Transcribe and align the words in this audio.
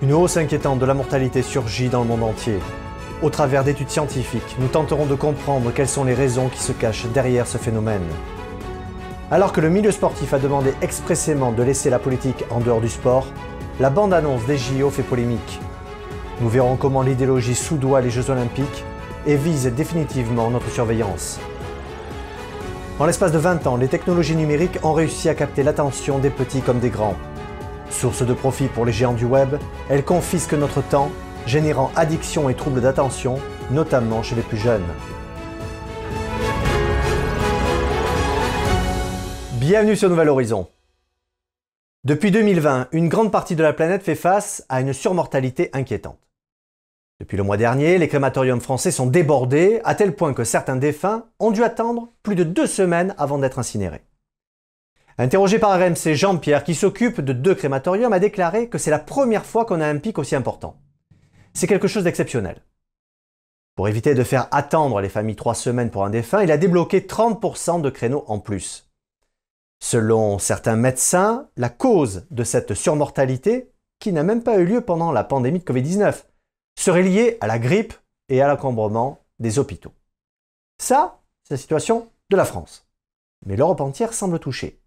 Une 0.00 0.12
hausse 0.12 0.36
inquiétante 0.36 0.78
de 0.78 0.86
la 0.86 0.94
mortalité 0.94 1.42
surgit 1.42 1.88
dans 1.88 2.02
le 2.02 2.06
monde 2.06 2.22
entier. 2.22 2.60
Au 3.20 3.30
travers 3.30 3.64
d'études 3.64 3.90
scientifiques, 3.90 4.54
nous 4.60 4.68
tenterons 4.68 5.06
de 5.06 5.16
comprendre 5.16 5.72
quelles 5.72 5.88
sont 5.88 6.04
les 6.04 6.14
raisons 6.14 6.48
qui 6.48 6.60
se 6.60 6.70
cachent 6.70 7.06
derrière 7.06 7.48
ce 7.48 7.58
phénomène. 7.58 8.06
Alors 9.32 9.52
que 9.52 9.60
le 9.60 9.70
milieu 9.70 9.90
sportif 9.90 10.32
a 10.32 10.38
demandé 10.38 10.72
expressément 10.82 11.50
de 11.50 11.64
laisser 11.64 11.90
la 11.90 11.98
politique 11.98 12.44
en 12.50 12.60
dehors 12.60 12.80
du 12.80 12.88
sport, 12.88 13.26
la 13.80 13.90
bande-annonce 13.90 14.44
des 14.46 14.56
JO 14.56 14.88
fait 14.90 15.02
polémique. 15.02 15.60
Nous 16.40 16.48
verrons 16.48 16.76
comment 16.76 17.02
l'idéologie 17.02 17.56
soudoie 17.56 18.00
les 18.00 18.10
Jeux 18.10 18.30
olympiques 18.30 18.84
et 19.26 19.34
vise 19.34 19.66
définitivement 19.66 20.48
notre 20.48 20.70
surveillance. 20.70 21.40
En 23.00 23.06
l'espace 23.06 23.32
de 23.32 23.38
20 23.38 23.66
ans, 23.66 23.76
les 23.76 23.88
technologies 23.88 24.36
numériques 24.36 24.78
ont 24.84 24.92
réussi 24.92 25.28
à 25.28 25.34
capter 25.34 25.64
l'attention 25.64 26.20
des 26.20 26.30
petits 26.30 26.60
comme 26.62 26.78
des 26.78 26.90
grands. 26.90 27.16
Source 27.90 28.22
de 28.22 28.34
profit 28.34 28.68
pour 28.68 28.84
les 28.84 28.92
géants 28.92 29.14
du 29.14 29.24
web, 29.24 29.56
elles 29.88 30.04
confisquent 30.04 30.54
notre 30.54 30.82
temps, 30.82 31.10
générant 31.46 31.90
addiction 31.96 32.48
et 32.48 32.54
troubles 32.54 32.80
d'attention, 32.80 33.38
notamment 33.70 34.22
chez 34.22 34.34
les 34.34 34.42
plus 34.42 34.58
jeunes. 34.58 34.84
Bienvenue 39.54 39.96
sur 39.96 40.08
Nouvel 40.08 40.28
Horizon. 40.28 40.68
Depuis 42.04 42.30
2020, 42.30 42.88
une 42.92 43.08
grande 43.08 43.32
partie 43.32 43.56
de 43.56 43.62
la 43.62 43.72
planète 43.72 44.02
fait 44.02 44.14
face 44.14 44.64
à 44.68 44.80
une 44.80 44.92
surmortalité 44.92 45.70
inquiétante. 45.72 46.18
Depuis 47.20 47.36
le 47.36 47.42
mois 47.42 47.56
dernier, 47.56 47.98
les 47.98 48.06
crématoriums 48.06 48.60
français 48.60 48.92
sont 48.92 49.06
débordés 49.06 49.80
à 49.82 49.94
tel 49.94 50.14
point 50.14 50.34
que 50.34 50.44
certains 50.44 50.76
défunts 50.76 51.26
ont 51.40 51.50
dû 51.50 51.64
attendre 51.64 52.12
plus 52.22 52.36
de 52.36 52.44
deux 52.44 52.68
semaines 52.68 53.14
avant 53.18 53.38
d'être 53.38 53.58
incinérés. 53.58 54.07
Interrogé 55.20 55.58
par 55.58 55.76
RMC, 55.76 56.14
Jean-Pierre, 56.14 56.62
qui 56.62 56.76
s'occupe 56.76 57.20
de 57.20 57.32
deux 57.32 57.56
crématoriums, 57.56 58.12
a 58.12 58.20
déclaré 58.20 58.68
que 58.68 58.78
c'est 58.78 58.92
la 58.92 59.00
première 59.00 59.44
fois 59.44 59.64
qu'on 59.64 59.80
a 59.80 59.86
un 59.86 59.98
pic 59.98 60.16
aussi 60.16 60.36
important. 60.36 60.80
C'est 61.54 61.66
quelque 61.66 61.88
chose 61.88 62.04
d'exceptionnel. 62.04 62.62
Pour 63.74 63.88
éviter 63.88 64.14
de 64.14 64.22
faire 64.22 64.46
attendre 64.52 65.00
les 65.00 65.08
familles 65.08 65.34
trois 65.34 65.56
semaines 65.56 65.90
pour 65.90 66.04
un 66.04 66.10
défunt, 66.10 66.44
il 66.44 66.52
a 66.52 66.56
débloqué 66.56 67.00
30% 67.00 67.80
de 67.80 67.90
créneaux 67.90 68.24
en 68.28 68.38
plus. 68.38 68.88
Selon 69.80 70.38
certains 70.38 70.76
médecins, 70.76 71.48
la 71.56 71.68
cause 71.68 72.24
de 72.30 72.44
cette 72.44 72.74
surmortalité, 72.74 73.72
qui 73.98 74.12
n'a 74.12 74.22
même 74.22 74.44
pas 74.44 74.58
eu 74.58 74.66
lieu 74.66 74.82
pendant 74.82 75.10
la 75.10 75.24
pandémie 75.24 75.58
de 75.58 75.64
Covid-19, 75.64 76.26
serait 76.78 77.02
lié 77.02 77.38
à 77.40 77.48
la 77.48 77.58
grippe 77.58 77.94
et 78.28 78.40
à 78.40 78.46
l'encombrement 78.46 79.24
des 79.40 79.58
hôpitaux. 79.58 79.92
Ça, 80.80 81.18
c'est 81.42 81.54
la 81.54 81.58
situation 81.58 82.08
de 82.30 82.36
la 82.36 82.44
France. 82.44 82.88
Mais 83.46 83.56
l'Europe 83.56 83.80
entière 83.80 84.14
semble 84.14 84.38
touchée. 84.38 84.80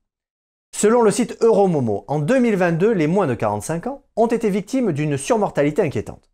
Selon 0.74 1.02
le 1.02 1.12
site 1.12 1.38
Euromomo, 1.42 2.06
en 2.08 2.20
2022, 2.20 2.92
les 2.92 3.08
moins 3.08 3.28
de 3.28 3.36
45 3.36 3.88
ans 3.88 4.04
ont 4.16 4.28
été 4.28 4.50
victimes 4.50 4.92
d'une 4.92 5.18
surmortalité 5.18 5.82
inquiétante. 5.82 6.32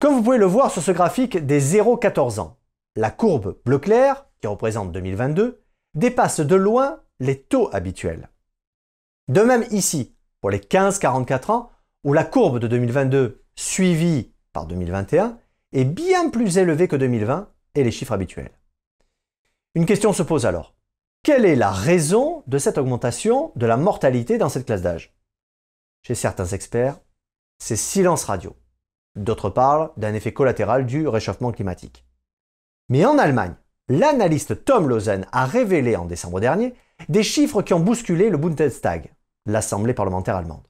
Comme 0.00 0.14
vous 0.14 0.22
pouvez 0.22 0.38
le 0.38 0.46
voir 0.46 0.70
sur 0.70 0.82
ce 0.82 0.92
graphique 0.92 1.36
des 1.36 1.60
0-14 1.60 2.40
ans, 2.40 2.58
la 2.96 3.10
courbe 3.10 3.58
bleu 3.64 3.78
clair, 3.78 4.26
qui 4.40 4.46
représente 4.46 4.92
2022, 4.92 5.62
dépasse 5.94 6.40
de 6.40 6.54
loin 6.54 7.00
les 7.20 7.40
taux 7.40 7.70
habituels. 7.72 8.28
De 9.28 9.40
même 9.40 9.64
ici, 9.70 10.14
pour 10.40 10.50
les 10.50 10.58
15-44 10.58 11.50
ans, 11.50 11.70
où 12.04 12.12
la 12.12 12.24
courbe 12.24 12.58
de 12.58 12.68
2022, 12.68 13.42
suivie 13.56 14.32
par 14.52 14.66
2021 14.66 15.38
est 15.72 15.84
bien 15.84 16.28
plus 16.28 16.58
élevé 16.58 16.88
que 16.88 16.96
2020 16.96 17.48
et 17.74 17.84
les 17.84 17.90
chiffres 17.90 18.12
habituels. 18.12 18.52
Une 19.74 19.86
question 19.86 20.12
se 20.12 20.22
pose 20.22 20.46
alors. 20.46 20.73
Quelle 21.24 21.46
est 21.46 21.56
la 21.56 21.70
raison 21.70 22.42
de 22.46 22.58
cette 22.58 22.76
augmentation 22.76 23.50
de 23.56 23.64
la 23.64 23.78
mortalité 23.78 24.36
dans 24.36 24.50
cette 24.50 24.66
classe 24.66 24.82
d'âge? 24.82 25.16
Chez 26.02 26.14
certains 26.14 26.44
experts, 26.44 27.00
c'est 27.58 27.76
silence 27.76 28.24
radio. 28.24 28.54
D'autres 29.16 29.48
parlent 29.48 29.90
d'un 29.96 30.12
effet 30.12 30.34
collatéral 30.34 30.84
du 30.84 31.08
réchauffement 31.08 31.50
climatique. 31.50 32.04
Mais 32.90 33.06
en 33.06 33.16
Allemagne, 33.16 33.54
l'analyste 33.88 34.66
Tom 34.66 34.86
Lausen 34.86 35.24
a 35.32 35.46
révélé 35.46 35.96
en 35.96 36.04
décembre 36.04 36.40
dernier 36.40 36.74
des 37.08 37.22
chiffres 37.22 37.62
qui 37.62 37.72
ont 37.72 37.80
bousculé 37.80 38.28
le 38.28 38.36
Bundestag, 38.36 39.10
l'Assemblée 39.46 39.94
parlementaire 39.94 40.36
allemande. 40.36 40.68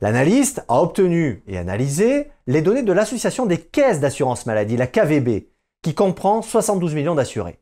L'analyste 0.00 0.64
a 0.68 0.80
obtenu 0.80 1.42
et 1.48 1.58
analysé 1.58 2.30
les 2.46 2.62
données 2.62 2.84
de 2.84 2.92
l'Association 2.92 3.46
des 3.46 3.58
caisses 3.58 3.98
d'assurance 3.98 4.46
maladie, 4.46 4.76
la 4.76 4.86
KVB, 4.86 5.48
qui 5.82 5.96
comprend 5.96 6.40
72 6.40 6.94
millions 6.94 7.16
d'assurés. 7.16 7.58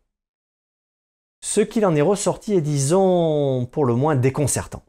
Ce 1.46 1.60
qu'il 1.60 1.84
en 1.84 1.94
est 1.94 2.00
ressorti 2.00 2.54
est, 2.54 2.62
disons, 2.62 3.68
pour 3.70 3.84
le 3.84 3.94
moins 3.94 4.16
déconcertant. 4.16 4.82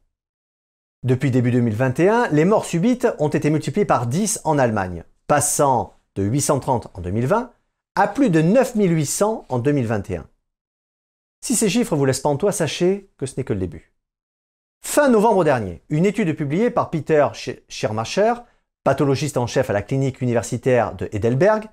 Depuis 1.03 1.29
début 1.29 1.51
2021, 1.51 2.29
les 2.29 2.45
morts 2.45 2.63
subites 2.63 3.09
ont 3.19 3.27
été 3.27 3.49
multipliées 3.49 3.85
par 3.85 4.07
10 4.07 4.39
en 4.45 4.57
Allemagne, 4.57 5.03
passant 5.27 5.95
de 6.16 6.23
830 6.23 6.88
en 6.93 7.01
2020 7.01 7.51
à 7.95 8.07
plus 8.07 8.29
de 8.29 8.41
9800 8.41 9.45
en 9.49 9.59
2021. 9.59 10.25
Si 11.41 11.57
ces 11.57 11.67
chiffres 11.67 11.97
vous 11.97 12.05
laissent 12.05 12.21
pantois, 12.21 12.53
sachez 12.53 13.11
que 13.17 13.25
ce 13.25 13.33
n'est 13.35 13.43
que 13.43 13.51
le 13.51 13.59
début. 13.59 13.93
Fin 14.81 15.09
novembre 15.09 15.43
dernier, 15.43 15.83
une 15.89 16.05
étude 16.05 16.37
publiée 16.37 16.69
par 16.69 16.89
Peter 16.89 17.27
Schirmacher, 17.67 18.33
pathologiste 18.85 19.35
en 19.35 19.45
chef 19.45 19.69
à 19.69 19.73
la 19.73 19.81
clinique 19.81 20.22
universitaire 20.22 20.95
de 20.95 21.09
Heidelberg, 21.11 21.66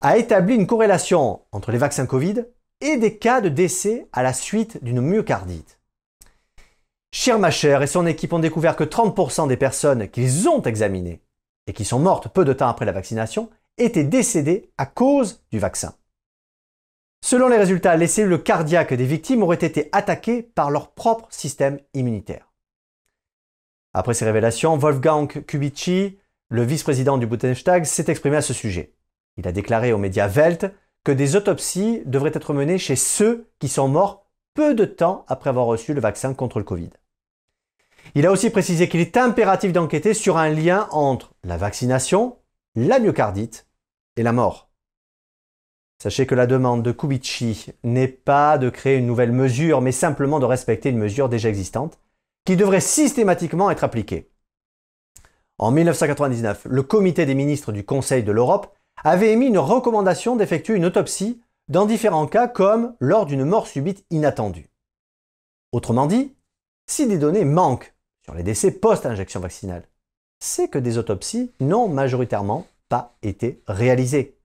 a 0.00 0.16
établi 0.16 0.56
une 0.56 0.66
corrélation 0.66 1.42
entre 1.52 1.70
les 1.70 1.78
vaccins 1.78 2.06
Covid 2.06 2.44
et 2.80 2.96
des 2.96 3.18
cas 3.18 3.40
de 3.40 3.48
décès 3.48 4.08
à 4.12 4.22
la 4.22 4.32
suite 4.32 4.82
d'une 4.82 5.00
myocardite. 5.00 5.78
Schirmacher 7.12 7.78
et 7.82 7.86
son 7.86 8.06
équipe 8.06 8.32
ont 8.32 8.38
découvert 8.38 8.76
que 8.76 8.84
30% 8.84 9.48
des 9.48 9.56
personnes 9.56 10.08
qu'ils 10.08 10.48
ont 10.48 10.62
examinées 10.62 11.20
et 11.66 11.72
qui 11.72 11.84
sont 11.84 11.98
mortes 11.98 12.28
peu 12.28 12.44
de 12.44 12.52
temps 12.52 12.68
après 12.68 12.84
la 12.84 12.92
vaccination 12.92 13.50
étaient 13.78 14.04
décédées 14.04 14.70
à 14.78 14.86
cause 14.86 15.42
du 15.50 15.58
vaccin. 15.58 15.94
Selon 17.22 17.48
les 17.48 17.58
résultats, 17.58 17.96
les 17.96 18.06
cellules 18.06 18.42
cardiaques 18.42 18.94
des 18.94 19.04
victimes 19.04 19.42
auraient 19.42 19.56
été 19.56 19.88
attaquées 19.92 20.42
par 20.42 20.70
leur 20.70 20.92
propre 20.92 21.26
système 21.30 21.78
immunitaire. 21.94 22.50
Après 23.92 24.14
ces 24.14 24.24
révélations, 24.24 24.76
Wolfgang 24.76 25.44
Kubicki, 25.44 26.18
le 26.48 26.62
vice-président 26.62 27.18
du 27.18 27.26
Bundestag, 27.26 27.84
s'est 27.84 28.10
exprimé 28.10 28.36
à 28.36 28.42
ce 28.42 28.54
sujet. 28.54 28.94
Il 29.36 29.46
a 29.46 29.52
déclaré 29.52 29.92
aux 29.92 29.98
médias 29.98 30.28
Welt 30.28 30.72
que 31.04 31.12
des 31.12 31.36
autopsies 31.36 32.02
devraient 32.06 32.32
être 32.34 32.52
menées 32.52 32.78
chez 32.78 32.96
ceux 32.96 33.48
qui 33.58 33.68
sont 33.68 33.88
morts 33.88 34.26
peu 34.54 34.74
de 34.74 34.84
temps 34.84 35.24
après 35.28 35.50
avoir 35.50 35.66
reçu 35.66 35.94
le 35.94 36.00
vaccin 36.00 36.34
contre 36.34 36.58
le 36.58 36.64
Covid. 36.64 36.90
Il 38.14 38.26
a 38.26 38.32
aussi 38.32 38.50
précisé 38.50 38.88
qu'il 38.88 39.00
est 39.00 39.16
impératif 39.16 39.72
d'enquêter 39.72 40.14
sur 40.14 40.36
un 40.36 40.48
lien 40.50 40.88
entre 40.90 41.32
la 41.44 41.56
vaccination, 41.56 42.36
la 42.74 42.98
myocardite 42.98 43.66
et 44.16 44.22
la 44.22 44.32
mort. 44.32 44.70
Sachez 46.02 46.26
que 46.26 46.34
la 46.34 46.46
demande 46.46 46.82
de 46.82 46.92
Kubici 46.92 47.66
n'est 47.84 48.08
pas 48.08 48.56
de 48.56 48.70
créer 48.70 48.96
une 48.96 49.06
nouvelle 49.06 49.32
mesure, 49.32 49.82
mais 49.82 49.92
simplement 49.92 50.40
de 50.40 50.46
respecter 50.46 50.88
une 50.88 50.98
mesure 50.98 51.28
déjà 51.28 51.50
existante, 51.50 51.98
qui 52.46 52.56
devrait 52.56 52.80
systématiquement 52.80 53.70
être 53.70 53.84
appliquée. 53.84 54.30
En 55.58 55.70
1999, 55.72 56.66
le 56.70 56.82
comité 56.82 57.26
des 57.26 57.34
ministres 57.34 57.70
du 57.70 57.84
Conseil 57.84 58.22
de 58.22 58.32
l'Europe 58.32 58.74
avait 59.04 59.32
émis 59.32 59.46
une 59.46 59.58
recommandation 59.58 60.36
d'effectuer 60.36 60.74
une 60.74 60.84
autopsie 60.84 61.40
dans 61.68 61.86
différents 61.86 62.26
cas 62.26 62.48
comme 62.48 62.94
lors 63.00 63.26
d'une 63.26 63.44
mort 63.44 63.66
subite 63.66 64.04
inattendue. 64.10 64.70
Autrement 65.72 66.06
dit, 66.06 66.34
si 66.88 67.06
des 67.06 67.18
données 67.18 67.44
manquent 67.44 67.94
sur 68.24 68.34
les 68.34 68.42
décès 68.42 68.72
post-injection 68.72 69.40
vaccinale, 69.40 69.84
c'est 70.40 70.68
que 70.68 70.78
des 70.78 70.98
autopsies 70.98 71.52
n'ont 71.60 71.88
majoritairement 71.88 72.66
pas 72.88 73.16
été 73.22 73.62
réalisées. 73.68 74.38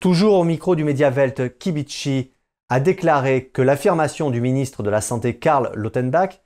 Toujours 0.00 0.34
au 0.34 0.44
micro 0.44 0.74
du 0.74 0.84
média 0.84 1.10
Welt, 1.10 1.58
Kibici 1.58 2.32
a 2.68 2.80
déclaré 2.80 3.48
que 3.48 3.62
l'affirmation 3.62 4.30
du 4.30 4.40
ministre 4.40 4.82
de 4.82 4.90
la 4.90 5.00
Santé 5.00 5.38
Karl 5.38 5.70
Lautenbach, 5.74 6.42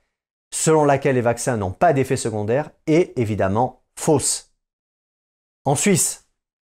selon 0.53 0.85
laquelle 0.85 1.15
les 1.15 1.21
vaccins 1.21 1.57
n'ont 1.57 1.71
pas 1.71 1.93
d'effet 1.93 2.17
secondaire, 2.17 2.69
est 2.85 3.17
évidemment 3.17 3.83
fausse. 3.97 4.53
En 5.65 5.75
Suisse, 5.75 6.20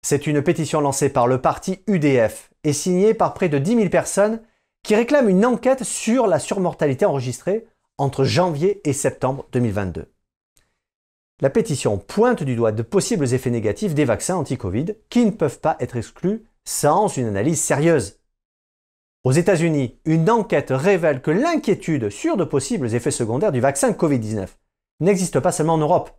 c'est 0.03 0.27
une 0.27 0.43
pétition 0.43 0.81
lancée 0.81 1.09
par 1.09 1.27
le 1.27 1.41
parti 1.41 1.79
UDF 1.87 2.51
et 2.63 2.73
signée 2.73 3.13
par 3.13 3.33
près 3.33 3.49
de 3.49 3.57
10 3.57 3.75
000 3.75 3.89
personnes 3.89 4.41
qui 4.83 4.95
réclament 4.95 5.29
une 5.29 5.45
enquête 5.45 5.83
sur 5.83 6.27
la 6.27 6.39
surmortalité 6.39 7.05
enregistrée 7.05 7.65
entre 7.97 8.25
janvier 8.25 8.81
et 8.87 8.93
septembre 8.93 9.47
2022. 9.53 10.11
La 11.41 11.49
pétition 11.49 11.97
pointe 11.97 12.43
du 12.43 12.55
doigt 12.55 12.71
de 12.71 12.83
possibles 12.83 13.33
effets 13.33 13.49
négatifs 13.49 13.93
des 13.93 14.05
vaccins 14.05 14.35
anti-Covid 14.35 14.95
qui 15.09 15.25
ne 15.25 15.31
peuvent 15.31 15.59
pas 15.59 15.77
être 15.79 15.95
exclus 15.95 16.45
sans 16.65 17.07
une 17.07 17.27
analyse 17.27 17.61
sérieuse. 17.61 18.19
Aux 19.23 19.31
États-Unis, 19.31 19.99
une 20.03 20.29
enquête 20.29 20.71
révèle 20.71 21.21
que 21.21 21.31
l'inquiétude 21.31 22.09
sur 22.09 22.35
de 22.35 22.43
possibles 22.43 22.93
effets 22.93 23.11
secondaires 23.11 23.53
du 23.53 23.61
vaccin 23.61 23.91
Covid-19 23.91 24.47
n'existe 24.99 25.39
pas 25.39 25.53
seulement 25.53 25.75
en 25.75 25.77
Europe. 25.77 26.11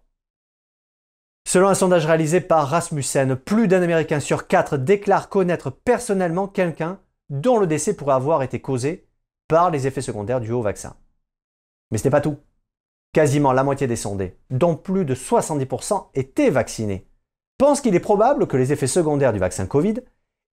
Selon 1.46 1.69
un 1.69 1.75
sondage 1.75 2.06
réalisé 2.06 2.41
par 2.41 2.69
Rasmussen, 2.69 3.37
plus 3.37 3.69
d'un 3.69 3.82
Américain 3.82 4.19
sur 4.19 4.46
quatre 4.46 4.76
déclare 4.76 5.29
connaître 5.29 5.70
personnellement 5.70 6.49
quelqu'un 6.49 6.99
dont 7.31 7.58
le 7.58 7.67
décès 7.67 7.94
pourrait 7.94 8.14
avoir 8.14 8.43
été 8.43 8.61
causé 8.61 9.06
par 9.46 9.70
les 9.70 9.87
effets 9.87 10.00
secondaires 10.00 10.41
du 10.41 10.52
haut 10.52 10.62
vaccin. 10.62 10.96
Mais 11.91 11.99
ce 11.99 12.05
n'est 12.05 12.11
pas 12.11 12.20
tout. 12.20 12.38
quasiment 13.12 13.52
la 13.52 13.62
moitié 13.62 13.87
des 13.87 13.94
sondés, 13.94 14.37
dont 14.50 14.75
plus 14.75 15.05
de 15.05 15.14
70% 15.14 16.08
étaient 16.14 16.50
vaccinés, 16.50 17.06
pensent 17.58 17.81
qu'il 17.81 17.94
est 17.94 18.00
probable 18.00 18.49
que 18.49 18.56
les 18.56 18.73
effets 18.73 18.88
secondaires 18.88 19.32
du 19.32 19.38
vaccin 19.38 19.67
Covid 19.67 19.94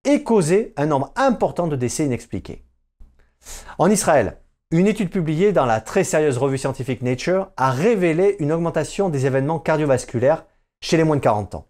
aient 0.06 0.22
causé 0.22 0.74
un 0.78 0.86
nombre 0.86 1.12
important 1.16 1.68
de 1.68 1.76
décès 1.76 2.06
inexpliqués. 2.06 2.64
En 3.80 3.90
Israël, 3.90 4.38
une 4.70 4.86
étude 4.86 5.10
publiée 5.10 5.52
dans 5.54 5.66
la 5.66 5.82
très 5.82 6.04
sérieuse 6.04 6.38
revue 6.38 6.60
scientifique 6.60 7.02
Nature 7.02 7.50
a 7.58 7.72
révélé 7.72 8.36
une 8.40 8.52
augmentation 8.52 9.10
des 9.10 9.26
événements 9.26 9.60
cardiovasculaires 9.60 10.46
chez 10.82 10.98
les 10.98 11.04
moins 11.04 11.16
de 11.16 11.22
40 11.22 11.56
ans. 11.56 11.68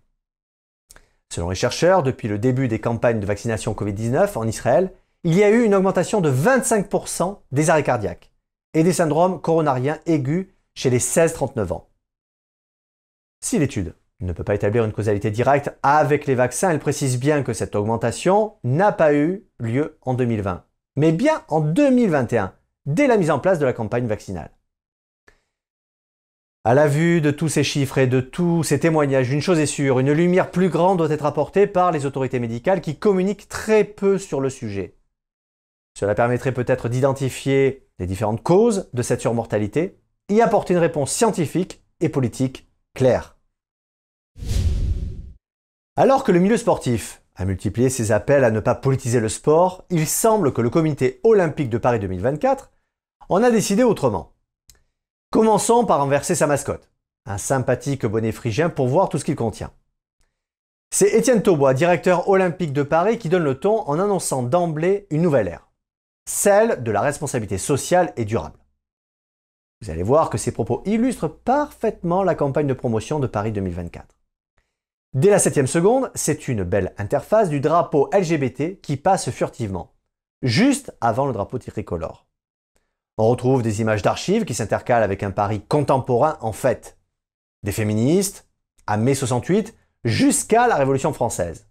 Selon 1.32 1.50
les 1.50 1.56
chercheurs, 1.56 2.04
depuis 2.04 2.28
le 2.28 2.40
début 2.40 2.68
des 2.68 2.80
campagnes 2.80 3.20
de 3.20 3.26
vaccination 3.26 3.74
Covid-19 3.74 4.38
en 4.38 4.48
Israël, 4.48 4.92
il 5.24 5.36
y 5.36 5.44
a 5.44 5.50
eu 5.50 5.64
une 5.64 5.76
augmentation 5.76 6.20
de 6.20 6.32
25% 6.32 7.40
des 7.52 7.70
arrêts 7.70 7.84
cardiaques 7.84 8.32
et 8.74 8.84
des 8.84 8.94
syndromes 8.94 9.40
coronariens 9.40 10.00
aigus 10.06 10.48
chez 10.74 10.90
les 10.90 11.00
16-39 11.00 11.74
ans. 11.74 11.88
Si 13.44 13.60
l'étude 13.60 13.96
ne 14.20 14.34
peut 14.34 14.44
pas 14.44 14.56
établir 14.56 14.84
une 14.84 14.94
causalité 14.94 15.32
directe 15.32 15.76
avec 15.84 16.26
les 16.26 16.36
vaccins, 16.36 16.70
elle 16.70 16.80
précise 16.80 17.20
bien 17.20 17.44
que 17.44 17.54
cette 17.54 17.76
augmentation 17.76 18.56
n'a 18.64 18.92
pas 18.92 19.14
eu 19.14 19.46
lieu 19.60 19.98
en 20.02 20.14
2020, 20.14 20.64
mais 20.96 21.12
bien 21.12 21.44
en 21.48 21.62
2021, 21.62 22.54
dès 22.86 23.08
la 23.08 23.18
mise 23.18 23.32
en 23.32 23.40
place 23.40 23.60
de 23.60 23.66
la 23.66 23.74
campagne 23.74 24.08
vaccinale. 24.08 24.52
À 26.64 26.76
la 26.76 26.88
vue 26.88 27.22
de 27.22 27.32
tous 27.32 27.50
ces 27.50 27.64
chiffres 27.64 27.98
et 27.98 28.06
de 28.06 28.22
tous 28.22 28.62
ces 28.62 28.80
témoignages, 28.80 29.32
une 29.32 29.42
chose 29.42 29.58
est 29.58 29.66
sûre, 29.66 29.98
une 29.98 30.12
lumière 30.12 30.52
plus 30.52 30.70
grande 30.70 31.00
doit 31.00 31.10
être 31.10 31.26
apportée 31.26 31.66
par 31.66 31.92
les 31.92 32.06
autorités 32.06 32.40
médicales 32.40 32.82
qui 32.82 32.98
communiquent 32.98 33.50
très 33.50 33.84
peu 33.84 34.20
sur 34.20 34.40
le 34.40 34.52
sujet. 34.52 34.96
Cela 35.98 36.14
permettrait 36.14 36.52
peut-être 36.52 36.88
d'identifier 36.88 37.88
les 37.98 38.06
différentes 38.06 38.44
causes 38.44 38.92
de 38.94 39.02
cette 39.02 39.22
surmortalité 39.22 39.98
et 40.30 40.44
apporter 40.44 40.76
une 40.76 40.80
réponse 40.80 41.12
scientifique 41.12 41.82
et 42.00 42.10
politique 42.10 42.70
claire. 42.94 43.38
Alors 45.96 46.24
que 46.24 46.32
le 46.32 46.40
milieu 46.40 46.58
sportif 46.58 47.24
a 47.38 47.46
multiplié 47.46 47.90
ses 47.90 48.12
appels 48.12 48.44
à 48.44 48.52
ne 48.52 48.60
pas 48.60 48.76
politiser 48.76 49.20
le 49.20 49.30
sport, 49.30 49.84
il 49.90 50.06
semble 50.06 50.54
que 50.54 50.62
le 50.62 50.70
comité 50.70 51.22
olympique 51.24 51.72
de 51.72 51.80
Paris 51.80 52.00
2024 52.00 52.72
en 53.30 53.42
a 53.42 53.50
décidé 53.50 53.82
autrement. 53.82 54.34
Commençons 55.32 55.86
par 55.86 56.02
renverser 56.02 56.36
sa 56.36 56.46
mascotte, 56.46 56.90
un 57.26 57.38
sympathique 57.38 58.06
bonnet 58.06 58.34
phrygien 58.34 58.70
pour 58.70 58.90
voir 58.90 59.08
tout 59.08 59.18
ce 59.18 59.24
qu'il 59.24 59.38
contient. 59.38 59.72
C'est 60.94 61.14
Étienne 61.14 61.42
Taubois, 61.42 61.74
directeur 61.74 62.28
olympique 62.28 62.74
de 62.74 62.84
Paris, 62.84 63.18
qui 63.18 63.30
donne 63.30 63.46
le 63.46 63.58
ton 63.58 63.88
en 63.88 63.98
annonçant 63.98 64.44
d'emblée 64.44 65.08
une 65.10 65.22
nouvelle 65.22 65.48
ère, 65.48 65.70
celle 66.28 66.84
de 66.84 66.92
la 66.92 67.00
responsabilité 67.00 67.58
sociale 67.58 68.12
et 68.18 68.26
durable. 68.26 68.60
Vous 69.82 69.90
allez 69.90 70.04
voir 70.04 70.30
que 70.30 70.38
ces 70.38 70.52
propos 70.52 70.82
illustrent 70.84 71.30
parfaitement 71.30 72.24
la 72.24 72.36
campagne 72.36 72.68
de 72.68 72.74
promotion 72.74 73.22
de 73.22 73.28
Paris 73.28 73.54
2024. 73.54 74.18
Dès 75.14 75.30
la 75.30 75.40
septième 75.40 75.66
seconde, 75.66 76.12
c'est 76.14 76.50
une 76.50 76.66
belle 76.66 76.94
interface 76.98 77.48
du 77.48 77.62
drapeau 77.62 78.10
LGBT 78.12 78.82
qui 78.82 78.98
passe 78.98 79.30
furtivement, 79.30 79.94
juste 80.42 80.94
avant 81.00 81.26
le 81.26 81.32
drapeau 81.32 81.58
tricolore. 81.58 82.28
On 83.24 83.28
retrouve 83.28 83.62
des 83.62 83.82
images 83.82 84.02
d'archives 84.02 84.46
qui 84.46 84.56
s'intercalent 84.56 85.04
avec 85.04 85.22
un 85.22 85.30
Paris 85.30 85.62
contemporain 85.62 86.40
en 86.42 86.54
fait. 86.54 86.98
Des 87.62 87.72
féministes, 87.72 88.50
à 88.88 88.98
mai 88.98 89.14
68, 89.14 89.78
jusqu'à 90.04 90.68
la 90.68 90.76
Révolution 90.76 91.14
française. 91.14 91.68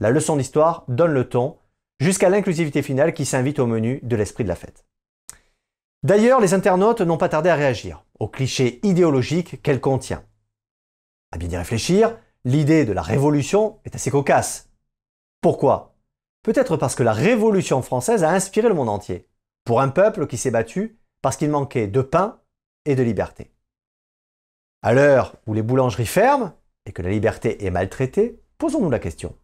La 0.00 0.08
leçon 0.08 0.34
d'histoire 0.34 0.86
donne 0.88 1.12
le 1.12 1.28
ton, 1.28 1.58
jusqu'à 2.00 2.30
l'inclusivité 2.30 2.80
finale 2.80 3.12
qui 3.12 3.26
s'invite 3.26 3.58
au 3.58 3.66
menu 3.66 4.00
de 4.02 4.16
l'esprit 4.16 4.44
de 4.44 4.48
la 4.48 4.56
fête. 4.56 4.86
D'ailleurs, 6.04 6.40
les 6.40 6.54
internautes 6.54 7.02
n'ont 7.02 7.18
pas 7.18 7.28
tardé 7.28 7.50
à 7.50 7.54
réagir 7.54 8.02
aux 8.18 8.28
clichés 8.28 8.80
idéologiques 8.82 9.60
qu'elle 9.60 9.82
contient. 9.82 10.24
À 11.32 11.36
bien 11.36 11.50
y 11.50 11.56
réfléchir, 11.58 12.16
l'idée 12.46 12.86
de 12.86 12.94
la 12.94 13.02
révolution 13.02 13.78
est 13.84 13.94
assez 13.94 14.10
cocasse. 14.10 14.70
Pourquoi? 15.42 15.96
Peut-être 16.42 16.78
parce 16.78 16.94
que 16.94 17.02
la 17.02 17.12
révolution 17.12 17.82
française 17.82 18.24
a 18.24 18.30
inspiré 18.30 18.68
le 18.68 18.74
monde 18.74 18.88
entier, 18.88 19.28
pour 19.64 19.80
un 19.80 19.88
peuple 19.88 20.26
qui 20.26 20.36
s'est 20.36 20.50
battu 20.50 20.98
parce 21.22 21.36
qu'il 21.36 21.50
manquait 21.50 21.86
de 21.86 22.02
pain 22.02 22.40
et 22.84 22.94
de 22.94 23.02
liberté. 23.02 23.50
À 24.82 24.92
l'heure 24.92 25.36
où 25.46 25.54
les 25.54 25.62
boulangeries 25.62 26.06
ferment 26.06 26.52
et 26.86 26.92
que 26.92 27.02
la 27.02 27.10
liberté 27.10 27.64
est 27.64 27.70
maltraitée, 27.70 28.42
posons-nous 28.58 28.90
la 28.90 28.98
question. 28.98 29.34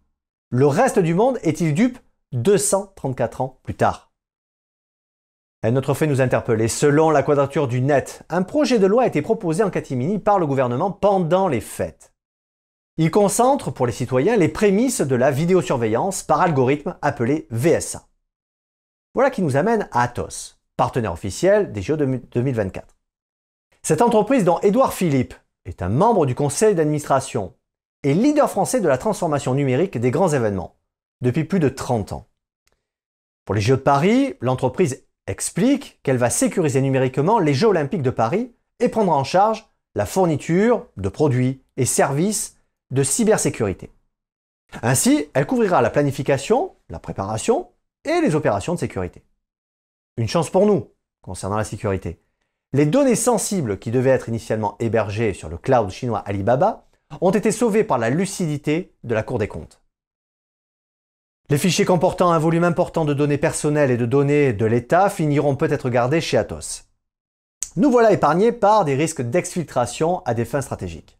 Le 0.50 0.66
reste 0.66 0.98
du 0.98 1.14
monde 1.14 1.38
est-il 1.42 1.72
dupe 1.72 1.98
234 2.32 3.40
ans 3.40 3.60
plus 3.62 3.74
tard? 3.74 4.12
Un 5.62 5.76
autre 5.76 5.94
fait 5.94 6.06
nous 6.06 6.20
interpellait. 6.20 6.68
Selon 6.68 7.10
la 7.10 7.22
quadrature 7.22 7.68
du 7.68 7.80
net, 7.80 8.22
un 8.28 8.42
projet 8.42 8.78
de 8.78 8.86
loi 8.86 9.04
a 9.04 9.06
été 9.06 9.22
proposé 9.22 9.62
en 9.62 9.70
catimini 9.70 10.18
par 10.18 10.38
le 10.38 10.46
gouvernement 10.46 10.90
pendant 10.90 11.48
les 11.48 11.60
fêtes. 11.60 12.12
Il 12.96 13.10
concentre 13.10 13.70
pour 13.70 13.86
les 13.86 13.92
citoyens 13.92 14.36
les 14.36 14.48
prémices 14.48 15.00
de 15.00 15.16
la 15.16 15.30
vidéosurveillance 15.30 16.22
par 16.22 16.40
algorithme 16.40 16.96
appelé 17.00 17.46
VSA. 17.50 18.09
Voilà 19.14 19.30
qui 19.30 19.42
nous 19.42 19.56
amène 19.56 19.88
à 19.90 20.02
Atos, 20.02 20.58
partenaire 20.76 21.12
officiel 21.12 21.72
des 21.72 21.82
JO 21.82 21.96
2024. 21.96 22.96
Cette 23.82 24.02
entreprise 24.02 24.44
dont 24.44 24.60
Édouard 24.60 24.92
Philippe 24.92 25.34
est 25.64 25.82
un 25.82 25.88
membre 25.88 26.26
du 26.26 26.36
conseil 26.36 26.74
d'administration 26.74 27.54
et 28.04 28.14
leader 28.14 28.48
français 28.48 28.80
de 28.80 28.88
la 28.88 28.98
transformation 28.98 29.54
numérique 29.54 29.98
des 29.98 30.12
grands 30.12 30.32
événements 30.32 30.76
depuis 31.22 31.44
plus 31.44 31.58
de 31.58 31.68
30 31.68 32.12
ans. 32.12 32.26
Pour 33.44 33.56
les 33.56 33.60
JO 33.60 33.76
de 33.76 33.80
Paris, 33.80 34.34
l'entreprise 34.40 35.04
explique 35.26 35.98
qu'elle 36.02 36.16
va 36.16 36.30
sécuriser 36.30 36.80
numériquement 36.80 37.40
les 37.40 37.52
Jeux 37.52 37.68
olympiques 37.68 38.02
de 38.02 38.10
Paris 38.10 38.52
et 38.78 38.88
prendre 38.88 39.12
en 39.12 39.24
charge 39.24 39.68
la 39.96 40.06
fourniture 40.06 40.86
de 40.96 41.08
produits 41.08 41.62
et 41.76 41.84
services 41.84 42.56
de 42.92 43.02
cybersécurité. 43.02 43.90
Ainsi, 44.82 45.26
elle 45.34 45.46
couvrira 45.46 45.82
la 45.82 45.90
planification, 45.90 46.76
la 46.88 47.00
préparation 47.00 47.68
et 48.04 48.20
les 48.20 48.34
opérations 48.34 48.74
de 48.74 48.78
sécurité. 48.78 49.24
Une 50.16 50.28
chance 50.28 50.50
pour 50.50 50.66
nous 50.66 50.88
concernant 51.22 51.56
la 51.56 51.64
sécurité. 51.64 52.22
Les 52.72 52.86
données 52.86 53.16
sensibles 53.16 53.78
qui 53.78 53.90
devaient 53.90 54.10
être 54.10 54.28
initialement 54.28 54.76
hébergées 54.78 55.34
sur 55.34 55.48
le 55.48 55.58
cloud 55.58 55.90
chinois 55.90 56.20
Alibaba 56.20 56.86
ont 57.20 57.30
été 57.30 57.50
sauvées 57.50 57.84
par 57.84 57.98
la 57.98 58.10
lucidité 58.10 58.94
de 59.02 59.14
la 59.14 59.22
Cour 59.22 59.38
des 59.38 59.48
comptes. 59.48 59.82
Les 61.48 61.58
fichiers 61.58 61.84
comportant 61.84 62.30
un 62.30 62.38
volume 62.38 62.62
important 62.62 63.04
de 63.04 63.12
données 63.12 63.38
personnelles 63.38 63.90
et 63.90 63.96
de 63.96 64.06
données 64.06 64.52
de 64.52 64.66
l'État 64.66 65.10
finiront 65.10 65.56
peut-être 65.56 65.90
gardés 65.90 66.20
chez 66.20 66.36
Atos. 66.36 66.84
Nous 67.74 67.90
voilà 67.90 68.12
épargnés 68.12 68.52
par 68.52 68.84
des 68.84 68.94
risques 68.94 69.22
d'exfiltration 69.22 70.22
à 70.24 70.34
des 70.34 70.44
fins 70.44 70.60
stratégiques. 70.60 71.18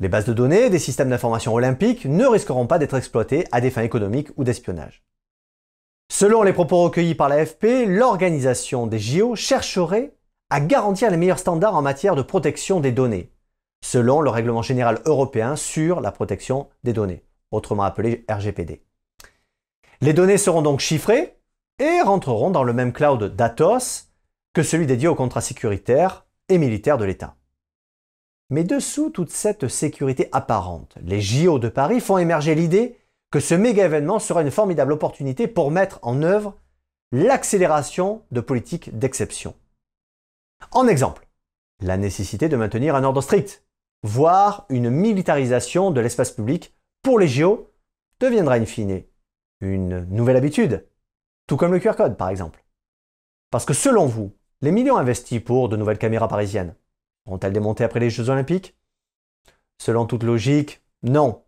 Les 0.00 0.08
bases 0.08 0.24
de 0.24 0.32
données 0.32 0.68
des 0.68 0.80
systèmes 0.80 1.10
d'information 1.10 1.54
olympiques 1.54 2.06
ne 2.06 2.26
risqueront 2.26 2.66
pas 2.66 2.80
d'être 2.80 2.96
exploitées 2.96 3.46
à 3.52 3.60
des 3.60 3.70
fins 3.70 3.82
économiques 3.82 4.30
ou 4.36 4.42
d'espionnage. 4.42 5.04
Selon 6.16 6.44
les 6.44 6.52
propos 6.52 6.80
recueillis 6.80 7.16
par 7.16 7.28
l'AFP, 7.28 7.86
l'organisation 7.88 8.86
des 8.86 9.00
JO 9.00 9.34
chercherait 9.34 10.14
à 10.48 10.60
garantir 10.60 11.10
les 11.10 11.16
meilleurs 11.16 11.40
standards 11.40 11.74
en 11.74 11.82
matière 11.82 12.14
de 12.14 12.22
protection 12.22 12.78
des 12.78 12.92
données, 12.92 13.32
selon 13.84 14.20
le 14.20 14.30
règlement 14.30 14.62
général 14.62 15.00
européen 15.06 15.56
sur 15.56 16.00
la 16.00 16.12
protection 16.12 16.68
des 16.84 16.92
données, 16.92 17.24
autrement 17.50 17.82
appelé 17.82 18.24
RGPD. 18.30 18.84
Les 20.02 20.12
données 20.12 20.38
seront 20.38 20.62
donc 20.62 20.78
chiffrées 20.78 21.36
et 21.80 22.00
rentreront 22.00 22.52
dans 22.52 22.62
le 22.62 22.72
même 22.72 22.92
cloud 22.92 23.34
d'Atos 23.34 24.12
que 24.52 24.62
celui 24.62 24.86
dédié 24.86 25.08
aux 25.08 25.16
contrats 25.16 25.40
sécuritaires 25.40 26.26
et 26.48 26.58
militaires 26.58 26.96
de 26.96 27.06
l'État. 27.06 27.34
Mais 28.50 28.62
dessous 28.62 29.10
toute 29.10 29.30
cette 29.30 29.66
sécurité 29.66 30.28
apparente, 30.30 30.96
les 31.02 31.20
JO 31.20 31.58
de 31.58 31.68
Paris 31.68 31.98
font 31.98 32.18
émerger 32.18 32.54
l'idée 32.54 33.00
que 33.34 33.40
ce 33.40 33.56
méga 33.56 33.84
événement 33.84 34.20
sera 34.20 34.42
une 34.42 34.52
formidable 34.52 34.92
opportunité 34.92 35.48
pour 35.48 35.72
mettre 35.72 35.98
en 36.02 36.22
œuvre 36.22 36.56
l'accélération 37.10 38.22
de 38.30 38.40
politiques 38.40 38.96
d'exception. 38.96 39.56
En 40.70 40.86
exemple, 40.86 41.26
la 41.80 41.96
nécessité 41.96 42.48
de 42.48 42.56
maintenir 42.56 42.94
un 42.94 43.02
ordre 43.02 43.20
strict, 43.20 43.64
voire 44.04 44.66
une 44.68 44.88
militarisation 44.88 45.90
de 45.90 46.00
l'espace 46.00 46.30
public 46.30 46.76
pour 47.02 47.18
les 47.18 47.26
JO 47.26 47.72
deviendra 48.20 48.54
in 48.54 48.66
fine 48.66 49.02
une 49.60 50.04
nouvelle 50.10 50.36
habitude, 50.36 50.86
tout 51.48 51.56
comme 51.56 51.72
le 51.72 51.80
QR 51.80 51.96
code 51.96 52.16
par 52.16 52.28
exemple. 52.28 52.64
Parce 53.50 53.64
que 53.64 53.74
selon 53.74 54.06
vous, 54.06 54.30
les 54.60 54.70
millions 54.70 54.96
investis 54.96 55.40
pour 55.40 55.68
de 55.68 55.76
nouvelles 55.76 55.98
caméras 55.98 56.28
parisiennes 56.28 56.76
vont-elles 57.26 57.52
démonter 57.52 57.82
après 57.82 57.98
les 57.98 58.10
Jeux 58.10 58.30
olympiques? 58.30 58.78
Selon 59.78 60.06
toute 60.06 60.22
logique, 60.22 60.84
non. 61.02 61.43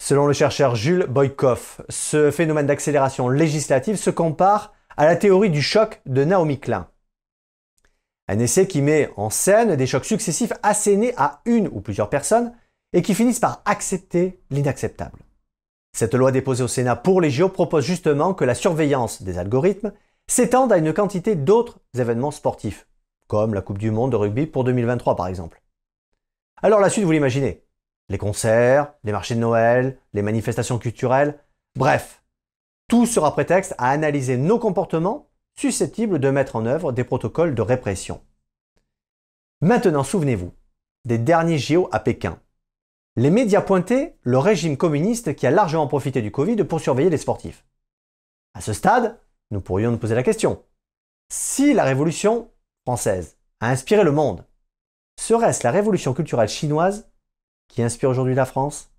Selon 0.00 0.26
le 0.26 0.32
chercheur 0.32 0.74
Jules 0.74 1.06
Boykoff, 1.08 1.80
ce 1.88 2.30
phénomène 2.30 2.66
d'accélération 2.66 3.28
législative 3.28 3.96
se 3.96 4.10
compare 4.10 4.72
à 4.96 5.04
la 5.04 5.16
théorie 5.16 5.50
du 5.50 5.60
choc 5.60 6.00
de 6.06 6.24
Naomi 6.24 6.58
Klein. 6.58 6.88
Un 8.28 8.38
essai 8.38 8.66
qui 8.66 8.80
met 8.80 9.10
en 9.16 9.30
scène 9.30 9.76
des 9.76 9.86
chocs 9.86 10.04
successifs 10.04 10.52
assénés 10.62 11.14
à 11.16 11.40
une 11.44 11.68
ou 11.68 11.80
plusieurs 11.80 12.10
personnes 12.10 12.54
et 12.92 13.02
qui 13.02 13.14
finissent 13.14 13.40
par 13.40 13.62
accepter 13.64 14.40
l'inacceptable. 14.50 15.18
Cette 15.96 16.14
loi 16.14 16.30
déposée 16.30 16.62
au 16.62 16.68
Sénat 16.68 16.96
pour 16.96 17.20
les 17.20 17.30
JO 17.30 17.48
propose 17.48 17.84
justement 17.84 18.34
que 18.34 18.44
la 18.44 18.54
surveillance 18.54 19.22
des 19.22 19.38
algorithmes 19.38 19.92
s'étende 20.26 20.72
à 20.72 20.78
une 20.78 20.92
quantité 20.92 21.34
d'autres 21.34 21.80
événements 21.96 22.30
sportifs, 22.30 22.86
comme 23.26 23.54
la 23.54 23.62
Coupe 23.62 23.78
du 23.78 23.90
Monde 23.90 24.12
de 24.12 24.16
rugby 24.16 24.46
pour 24.46 24.64
2023 24.64 25.16
par 25.16 25.26
exemple. 25.26 25.62
Alors 26.62 26.80
la 26.80 26.90
suite, 26.90 27.04
vous 27.04 27.12
l'imaginez. 27.12 27.64
Les 28.08 28.18
concerts, 28.18 28.94
les 29.04 29.12
marchés 29.12 29.34
de 29.34 29.40
Noël, 29.40 29.98
les 30.14 30.22
manifestations 30.22 30.78
culturelles, 30.78 31.38
bref, 31.76 32.22
tout 32.88 33.06
sera 33.06 33.32
prétexte 33.32 33.74
à 33.78 33.90
analyser 33.90 34.36
nos 34.36 34.58
comportements 34.58 35.28
susceptibles 35.58 36.18
de 36.18 36.30
mettre 36.30 36.56
en 36.56 36.66
œuvre 36.66 36.92
des 36.92 37.04
protocoles 37.04 37.54
de 37.54 37.62
répression. 37.62 38.22
Maintenant, 39.60 40.04
souvenez-vous 40.04 40.52
des 41.04 41.18
derniers 41.18 41.58
JO 41.58 41.88
à 41.92 42.00
Pékin. 42.00 42.40
Les 43.16 43.30
médias 43.30 43.60
pointaient 43.60 44.16
le 44.22 44.38
régime 44.38 44.76
communiste 44.76 45.34
qui 45.34 45.46
a 45.46 45.50
largement 45.50 45.88
profité 45.88 46.22
du 46.22 46.30
Covid 46.30 46.62
pour 46.64 46.80
surveiller 46.80 47.10
les 47.10 47.18
sportifs. 47.18 47.64
À 48.54 48.60
ce 48.60 48.72
stade, 48.72 49.18
nous 49.50 49.60
pourrions 49.60 49.90
nous 49.90 49.98
poser 49.98 50.14
la 50.14 50.22
question. 50.22 50.62
Si 51.30 51.74
la 51.74 51.84
révolution 51.84 52.50
française 52.86 53.36
a 53.60 53.70
inspiré 53.70 54.04
le 54.04 54.12
monde, 54.12 54.46
serait-ce 55.20 55.64
la 55.64 55.72
révolution 55.72 56.14
culturelle 56.14 56.48
chinoise 56.48 57.10
qui 57.68 57.82
inspire 57.82 58.10
aujourd'hui 58.10 58.34
la 58.34 58.46
France 58.46 58.90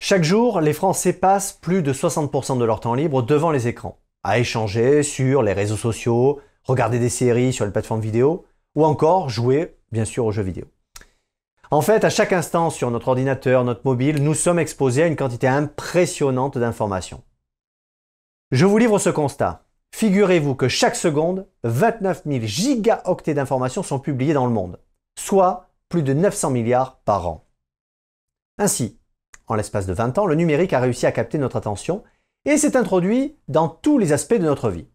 Chaque 0.00 0.24
jour, 0.24 0.60
les 0.60 0.72
Français 0.72 1.12
passent 1.12 1.52
plus 1.52 1.82
de 1.82 1.92
60% 1.92 2.58
de 2.58 2.64
leur 2.64 2.80
temps 2.80 2.94
libre 2.94 3.22
devant 3.22 3.50
les 3.50 3.68
écrans, 3.68 3.98
à 4.24 4.38
échanger 4.38 5.02
sur 5.02 5.42
les 5.42 5.52
réseaux 5.52 5.76
sociaux, 5.76 6.40
regarder 6.64 6.98
des 6.98 7.08
séries 7.08 7.52
sur 7.52 7.64
les 7.64 7.70
plateformes 7.70 8.00
vidéo, 8.00 8.44
ou 8.74 8.84
encore 8.84 9.30
jouer, 9.30 9.76
bien 9.92 10.04
sûr, 10.04 10.26
aux 10.26 10.32
jeux 10.32 10.42
vidéo. 10.42 10.66
En 11.70 11.80
fait, 11.80 12.04
à 12.04 12.10
chaque 12.10 12.34
instant 12.34 12.68
sur 12.68 12.90
notre 12.90 13.08
ordinateur, 13.08 13.64
notre 13.64 13.86
mobile, 13.86 14.22
nous 14.22 14.34
sommes 14.34 14.58
exposés 14.58 15.04
à 15.04 15.06
une 15.06 15.16
quantité 15.16 15.48
impressionnante 15.48 16.58
d'informations. 16.58 17.22
Je 18.50 18.66
vous 18.66 18.76
livre 18.76 18.98
ce 18.98 19.08
constat. 19.08 19.64
Figurez-vous 19.94 20.54
que 20.54 20.68
chaque 20.68 20.96
seconde, 20.96 21.46
29 21.64 22.24
000 22.26 22.40
gigaoctets 22.44 23.32
d'informations 23.32 23.82
sont 23.82 23.98
publiées 23.98 24.34
dans 24.34 24.46
le 24.46 24.52
monde, 24.52 24.78
soit 25.32 25.70
plus 25.88 26.02
de 26.02 26.12
900 26.12 26.50
milliards 26.50 26.98
par 27.06 27.26
an. 27.26 27.46
Ainsi, 28.58 28.98
en 29.46 29.54
l'espace 29.54 29.86
de 29.86 29.94
20 29.94 30.18
ans, 30.18 30.26
le 30.26 30.34
numérique 30.34 30.74
a 30.74 30.78
réussi 30.78 31.06
à 31.06 31.12
capter 31.12 31.38
notre 31.38 31.56
attention 31.56 32.04
et 32.44 32.58
s'est 32.58 32.76
introduit 32.76 33.38
dans 33.48 33.66
tous 33.66 33.96
les 33.96 34.12
aspects 34.12 34.34
de 34.34 34.44
notre 34.44 34.68
vie. 34.68 34.88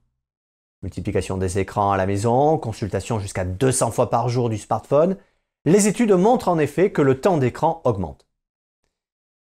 Multiplication 0.83 1.37
des 1.37 1.57
écrans 1.57 1.91
à 1.91 1.97
la 1.97 2.05
maison, 2.05 2.59
consultation 2.59 3.17
jusqu'à 3.17 3.45
200 3.45 3.89
fois 3.89 4.11
par 4.11 4.29
jour 4.29 4.51
du 4.51 4.59
smartphone, 4.59 5.17
les 5.65 5.87
études 5.87 6.11
montrent 6.11 6.49
en 6.49 6.59
effet 6.59 6.91
que 6.91 7.01
le 7.01 7.19
temps 7.19 7.39
d'écran 7.39 7.81
augmente. 7.83 8.27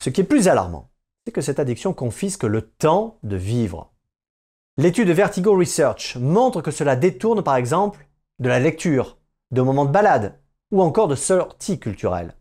Ce 0.03 0.11
qui 0.11 0.21
est 0.21 0.23
plus 0.23 0.47
alarmant, 0.47 0.91
c'est 1.25 1.31
que 1.31 1.41
cette 1.41 1.57
addiction 1.57 1.95
confisque 1.95 2.43
le 2.43 2.61
temps 2.61 3.17
de 3.23 3.37
vivre. 3.37 3.91
L'étude 4.77 5.09
Vertigo 5.09 5.57
Research 5.57 6.15
montre 6.17 6.61
que 6.61 6.69
cela 6.69 6.95
détourne 6.95 7.41
par 7.41 7.55
exemple 7.55 8.07
de 8.37 8.49
la 8.49 8.59
lecture, 8.59 9.17
de 9.49 9.63
moments 9.63 9.85
de 9.85 9.91
balade 9.91 10.37
ou 10.75 10.81
encore 10.81 11.07
de 11.07 11.15
sorties 11.15 11.79
culturelles. 11.79 12.35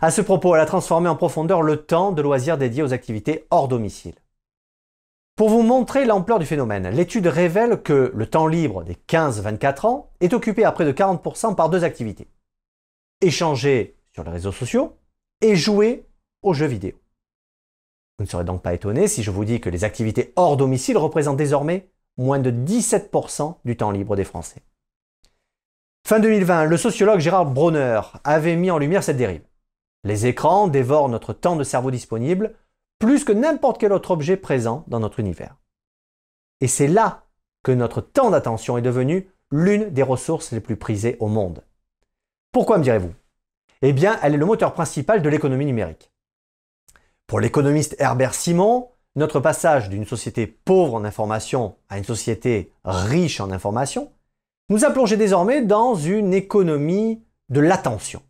À 0.00 0.12
ce 0.12 0.20
propos, 0.20 0.54
elle 0.54 0.60
a 0.60 0.66
transformé 0.66 1.08
en 1.08 1.16
profondeur 1.16 1.62
le 1.62 1.84
temps 1.84 2.12
de 2.12 2.22
loisirs 2.22 2.56
dédié 2.56 2.84
aux 2.84 2.92
activités 2.92 3.44
hors 3.50 3.66
domicile. 3.66 4.14
Pour 5.34 5.48
vous 5.48 5.62
montrer 5.62 6.04
l'ampleur 6.04 6.38
du 6.38 6.46
phénomène, 6.46 6.88
l'étude 6.90 7.26
révèle 7.26 7.82
que 7.82 8.12
le 8.14 8.26
temps 8.26 8.46
libre 8.46 8.84
des 8.84 8.94
15-24 8.94 9.86
ans 9.88 10.10
est 10.20 10.32
occupé 10.32 10.64
à 10.64 10.70
près 10.70 10.84
de 10.84 10.92
40% 10.92 11.56
par 11.56 11.70
deux 11.70 11.82
activités. 11.82 12.28
Échanger 13.20 13.96
sur 14.12 14.22
les 14.22 14.30
réseaux 14.30 14.52
sociaux 14.52 14.96
et 15.40 15.56
jouer 15.56 16.06
aux 16.42 16.54
jeux 16.54 16.66
vidéo. 16.66 16.92
Vous 18.20 18.26
ne 18.26 18.30
serez 18.30 18.44
donc 18.44 18.62
pas 18.62 18.74
étonné 18.74 19.08
si 19.08 19.24
je 19.24 19.32
vous 19.32 19.44
dis 19.44 19.60
que 19.60 19.70
les 19.70 19.82
activités 19.82 20.32
hors 20.36 20.56
domicile 20.56 20.98
représentent 20.98 21.36
désormais 21.36 21.90
moins 22.16 22.38
de 22.38 22.52
17% 22.52 23.56
du 23.64 23.76
temps 23.76 23.90
libre 23.90 24.14
des 24.14 24.24
Français. 24.24 24.62
Fin 26.06 26.18
2020, 26.18 26.64
le 26.64 26.76
sociologue 26.76 27.20
Gérard 27.20 27.46
Bronner 27.46 28.00
avait 28.24 28.56
mis 28.56 28.70
en 28.70 28.78
lumière 28.78 29.04
cette 29.04 29.16
dérive. 29.16 29.44
Les 30.02 30.26
écrans 30.26 30.66
dévorent 30.66 31.08
notre 31.08 31.32
temps 31.32 31.56
de 31.56 31.64
cerveau 31.64 31.90
disponible 31.90 32.54
plus 32.98 33.24
que 33.24 33.32
n'importe 33.32 33.78
quel 33.78 33.92
autre 33.92 34.10
objet 34.10 34.36
présent 34.36 34.84
dans 34.88 35.00
notre 35.00 35.20
univers. 35.20 35.56
Et 36.60 36.68
c'est 36.68 36.88
là 36.88 37.26
que 37.62 37.72
notre 37.72 38.00
temps 38.00 38.30
d'attention 38.30 38.76
est 38.78 38.82
devenu 38.82 39.30
l'une 39.50 39.90
des 39.90 40.02
ressources 40.02 40.52
les 40.52 40.60
plus 40.60 40.76
prisées 40.76 41.16
au 41.20 41.28
monde. 41.28 41.64
Pourquoi 42.52 42.78
me 42.78 42.84
direz-vous? 42.84 43.14
Eh 43.82 43.92
bien, 43.92 44.18
elle 44.22 44.34
est 44.34 44.38
le 44.38 44.46
moteur 44.46 44.74
principal 44.74 45.22
de 45.22 45.28
l'économie 45.28 45.64
numérique. 45.64 46.10
Pour 47.26 47.40
l'économiste 47.40 47.96
Herbert 47.98 48.34
Simon, 48.34 48.90
notre 49.16 49.40
passage 49.40 49.88
d'une 49.88 50.06
société 50.06 50.46
pauvre 50.46 50.94
en 50.94 51.04
information 51.04 51.76
à 51.88 51.98
une 51.98 52.04
société 52.04 52.72
riche 52.84 53.40
en 53.40 53.50
information 53.50 54.12
nous 54.70 54.84
a 54.84 54.90
plongé 54.90 55.16
désormais 55.16 55.62
dans 55.62 55.94
une 55.96 56.32
économie 56.32 57.22
de 57.48 57.60
l'attention. 57.60 58.22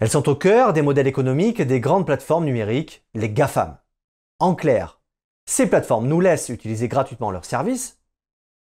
Elles 0.00 0.10
sont 0.10 0.28
au 0.28 0.34
cœur 0.34 0.72
des 0.72 0.82
modèles 0.82 1.06
économiques 1.06 1.62
des 1.62 1.80
grandes 1.80 2.04
plateformes 2.04 2.44
numériques, 2.44 3.06
les 3.14 3.30
GAFAM. 3.30 3.78
En 4.40 4.54
clair, 4.54 5.00
ces 5.46 5.68
plateformes 5.68 6.08
nous 6.08 6.20
laissent 6.20 6.50
utiliser 6.50 6.88
gratuitement 6.88 7.30
leurs 7.30 7.44
services, 7.44 8.02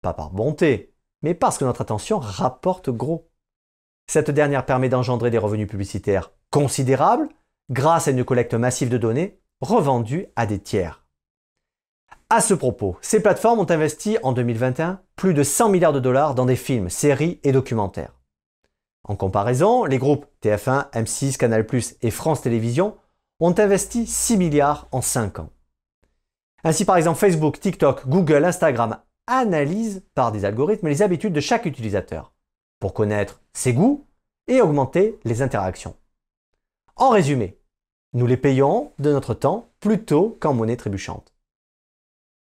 pas 0.01 0.13
par 0.13 0.29
bonté, 0.29 0.93
mais 1.23 1.33
parce 1.33 1.57
que 1.57 1.65
notre 1.65 1.81
attention 1.81 2.19
rapporte 2.19 2.89
gros. 2.89 3.29
Cette 4.07 4.31
dernière 4.31 4.65
permet 4.65 4.87
d'engendrer 4.87 5.31
des 5.31 5.37
revenus 5.39 5.67
publicitaires 5.67 6.31
considérables 6.51 7.27
grâce 7.69 8.07
à 8.07 8.11
une 8.11 8.23
collecte 8.23 8.53
massive 8.53 8.89
de 8.89 8.97
données 8.97 9.41
revendues 9.61 10.27
à 10.35 10.45
des 10.45 10.59
tiers. 10.59 11.03
À 12.31 12.41
ce 12.41 12.53
propos, 12.53 12.95
ces 13.01 13.23
plateformes 13.23 13.57
ont 13.57 13.71
investi 13.71 14.19
en 14.21 14.33
2021 14.33 15.01
plus 15.15 15.33
de 15.33 15.41
100 15.41 15.69
milliards 15.69 15.93
de 15.93 15.99
dollars 15.99 16.35
dans 16.35 16.45
des 16.45 16.55
films, 16.55 16.87
séries 16.87 17.39
et 17.41 17.51
documentaires. 17.51 18.13
En 19.03 19.15
comparaison, 19.15 19.83
les 19.85 19.97
groupes 19.97 20.27
TF1, 20.43 20.91
M6, 20.91 21.37
Canal+, 21.37 21.65
et 22.03 22.11
France 22.11 22.41
Télévisions 22.41 22.95
ont 23.39 23.55
investi 23.57 24.05
6 24.05 24.37
milliards 24.37 24.87
en 24.91 25.01
5 25.01 25.39
ans. 25.39 25.49
Ainsi, 26.63 26.85
par 26.85 26.97
exemple, 26.97 27.17
Facebook, 27.17 27.59
TikTok, 27.59 28.07
Google, 28.07 28.45
Instagram 28.45 28.99
analysent 29.25 30.03
par 30.13 30.31
des 30.31 30.45
algorithmes 30.45 30.87
les 30.87 31.01
habitudes 31.01 31.33
de 31.33 31.39
chaque 31.39 31.65
utilisateur 31.65 32.31
pour 32.79 32.93
connaître 32.93 33.41
ses 33.53 33.73
goûts 33.73 34.05
et 34.45 34.61
augmenter 34.61 35.17
les 35.23 35.41
interactions. 35.41 35.95
En 36.95 37.09
résumé, 37.09 37.57
nous 38.13 38.27
les 38.27 38.37
payons 38.37 38.91
de 38.99 39.11
notre 39.11 39.33
temps 39.33 39.69
plutôt 39.79 40.37
qu'en 40.39 40.53
monnaie 40.53 40.77
trébuchante. 40.77 41.33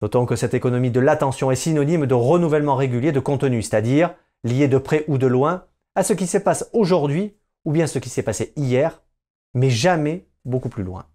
Notons 0.04 0.26
que 0.26 0.36
cette 0.36 0.52
économie 0.52 0.90
de 0.90 1.00
l'attention 1.00 1.50
est 1.50 1.56
synonyme 1.56 2.04
de 2.04 2.12
renouvellement 2.12 2.76
régulier 2.76 3.10
de 3.10 3.20
contenu, 3.20 3.62
c'est-à-dire 3.62 4.14
lié 4.42 4.68
de 4.68 4.76
près 4.76 5.06
ou 5.08 5.16
de 5.16 5.26
loin 5.26 5.64
à 5.94 6.02
ce 6.02 6.12
qui 6.12 6.26
se 6.26 6.36
passe 6.36 6.68
aujourd'hui 6.74 7.38
ou 7.64 7.72
bien 7.72 7.86
ce 7.86 7.98
qui 7.98 8.10
s'est 8.10 8.22
passé 8.22 8.52
hier, 8.54 9.02
mais 9.54 9.70
jamais 9.70 10.28
beaucoup 10.44 10.68
plus 10.68 10.82
loin. 10.82 11.06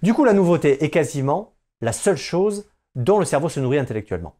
Du 0.00 0.14
coup, 0.14 0.24
la 0.24 0.32
nouveauté 0.32 0.82
est 0.82 0.88
quasiment 0.88 1.58
la 1.82 1.92
seule 1.92 2.16
chose 2.16 2.70
dont 2.94 3.18
le 3.18 3.26
cerveau 3.26 3.50
se 3.50 3.60
nourrit 3.60 3.78
intellectuellement. 3.78 4.36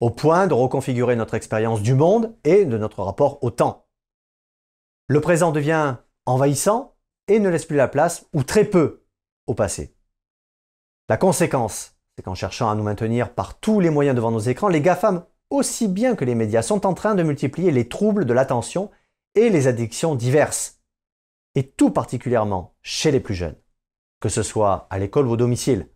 Au 0.00 0.10
point 0.10 0.46
de 0.46 0.52
reconfigurer 0.52 1.16
notre 1.16 1.36
expérience 1.36 1.80
du 1.80 1.94
monde 1.94 2.36
et 2.44 2.66
de 2.66 2.76
notre 2.76 3.02
rapport 3.02 3.42
au 3.42 3.50
temps. 3.50 3.86
Le 5.06 5.22
présent 5.22 5.50
devient 5.50 5.96
envahissant 6.26 6.94
et 7.26 7.40
ne 7.40 7.48
laisse 7.48 7.64
plus 7.64 7.78
la 7.78 7.88
place, 7.88 8.26
ou 8.34 8.42
très 8.42 8.66
peu, 8.66 9.06
au 9.46 9.54
passé. 9.54 9.96
La 11.08 11.16
conséquence, 11.16 11.96
c'est 12.20 12.24
qu'en 12.24 12.34
cherchant 12.34 12.68
à 12.70 12.74
nous 12.74 12.82
maintenir 12.82 13.32
par 13.32 13.58
tous 13.58 13.80
les 13.80 13.88
moyens 13.88 14.14
devant 14.14 14.30
nos 14.30 14.40
écrans, 14.40 14.68
les 14.68 14.82
GAFAM 14.82 15.24
aussi 15.48 15.88
bien 15.88 16.14
que 16.14 16.26
les 16.26 16.34
médias 16.34 16.60
sont 16.60 16.86
en 16.86 16.92
train 16.92 17.14
de 17.14 17.22
multiplier 17.22 17.70
les 17.70 17.88
troubles 17.88 18.26
de 18.26 18.34
l'attention 18.34 18.90
et 19.34 19.48
les 19.48 19.68
addictions 19.68 20.14
diverses, 20.14 20.82
et 21.54 21.66
tout 21.66 21.88
particulièrement 21.88 22.74
chez 22.82 23.10
les 23.10 23.20
plus 23.20 23.34
jeunes, 23.34 23.56
que 24.20 24.28
ce 24.28 24.42
soit 24.42 24.86
à 24.90 24.98
l'école 24.98 25.28
ou 25.28 25.30
au 25.30 25.36
domicile. 25.38 25.88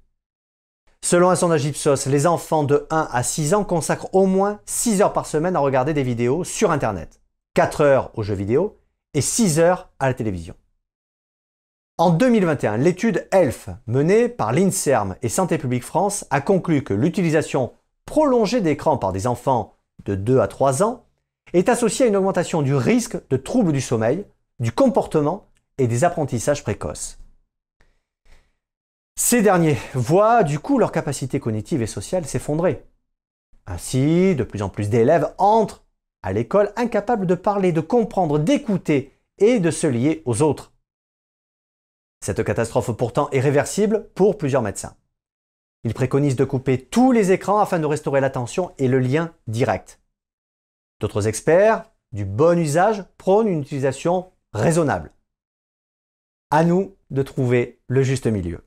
Selon 1.02 1.28
un 1.28 1.37
sondage 1.37 1.66
Ipsos, 1.66 2.07
les 2.07 2.26
enfants 2.26 2.64
de 2.64 2.87
1 2.88 3.07
à 3.12 3.23
6 3.23 3.52
ans 3.52 3.64
consacrent 3.64 4.09
au 4.14 4.25
moins 4.25 4.61
6 4.64 5.02
heures 5.02 5.12
par 5.12 5.26
semaine 5.26 5.57
à 5.57 5.61
regarder 5.61 5.93
des 5.93 6.04
vidéos 6.04 6.43
sur 6.43 6.71
Internet, 6.71 7.21
4 7.52 7.83
heures 7.83 8.11
aux 8.14 8.23
jeux 8.23 8.33
vidéo 8.33 8.78
et 9.12 9.21
6 9.21 9.59
heures 9.61 9.90
à 9.99 10.07
la 10.07 10.14
télévision. 10.14 10.54
En 11.97 12.11
2021, 12.11 12.79
l'étude 12.79 13.29
ELF 13.31 13.69
menée 13.87 14.29
par 14.29 14.53
l'INSERM 14.53 15.15
et 15.23 15.29
Santé 15.29 15.59
publique 15.59 15.85
France 15.85 16.27
a 16.31 16.41
conclu 16.41 16.83
que 16.83 16.93
l'utilisation 16.93 17.73
prolongée 18.05 18.61
d'écran 18.61 18.99
par 18.99 19.13
des 19.13 19.29
enfants 19.29 19.77
de 20.05 20.17
2 20.17 20.41
à 20.41 20.49
3 20.49 20.83
ans 20.83 21.05
est 21.53 21.69
associée 21.69 22.07
à 22.07 22.09
une 22.09 22.17
augmentation 22.17 22.63
du 22.63 22.75
risque 22.75 23.17
de 23.31 23.37
troubles 23.37 23.71
du 23.71 23.81
sommeil, 23.81 24.25
du 24.59 24.73
comportement 24.73 25.47
et 25.79 25.87
des 25.87 26.03
apprentissages 26.03 26.65
précoces. 26.65 27.21
Ces 29.15 29.43
derniers 29.43 29.79
voient 29.95 30.43
du 30.43 30.59
coup 30.59 30.81
leur 30.81 30.91
capacité 30.91 31.39
cognitive 31.39 31.81
et 31.81 31.87
sociale 31.87 32.27
s'effondrer. 32.27 32.85
Ainsi, 33.69 34.35
de 34.35 34.43
plus 34.43 34.63
en 34.63 34.69
plus 34.69 34.91
d'élèves 34.91 35.33
entrent 35.39 35.85
à 36.25 36.33
l'école 36.33 36.73
incapables 36.75 37.29
de 37.29 37.37
parler, 37.37 37.71
de 37.71 37.81
comprendre, 37.81 38.41
d'écouter 38.41 39.13
et 39.39 39.61
de 39.61 39.71
se 39.71 39.87
lier 39.87 40.23
aux 40.25 40.43
autres. 40.43 40.74
Cette 42.25 42.43
catastrophe 42.43 42.90
pourtant 42.93 43.28
est 43.33 43.40
réversible 43.40 44.09
pour 44.14 44.38
plusieurs 44.38 44.62
médecins. 44.62 44.97
Ils 45.83 45.93
préconisent 45.93 46.37
de 46.37 46.47
couper 46.47 46.83
tous 46.83 47.12
les 47.12 47.33
écrans 47.33 47.59
afin 47.59 47.78
de 47.78 47.85
restaurer 47.85 48.23
l'attention 48.23 48.73
et 48.78 48.88
le 48.88 48.99
lien 48.99 49.35
direct. 49.47 50.00
D'autres 51.00 51.28
experts, 51.28 51.85
du 52.12 52.25
bon 52.25 52.59
usage, 52.59 53.04
prônent 53.19 53.49
une 53.49 53.61
utilisation 53.61 54.33
raisonnable. 54.54 55.12
À 56.50 56.64
nous 56.64 56.97
de 57.11 57.21
trouver 57.21 57.83
le 57.88 58.02
juste 58.02 58.26
milieu. 58.26 58.64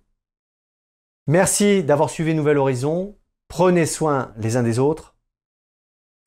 Merci 1.26 1.84
d'avoir 1.84 2.12
suivi 2.12 2.36
Nouvel 2.36 2.60
Horizon. 2.60 3.18
Prenez 3.48 3.88
soin 3.88 4.36
les 4.38 4.56
uns 4.56 4.62
des 4.62 4.78
autres 4.78 5.16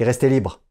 et 0.01 0.05
restez 0.05 0.29
libres. 0.29 0.63